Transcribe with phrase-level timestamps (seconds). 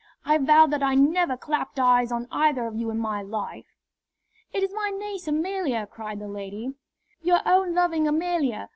[0.25, 3.67] I vow that I never clapped eyes on either of you in my life!"
[4.51, 6.73] "It is my niece Amelia," cried the lady,
[7.21, 8.69] "your own loving Amelia!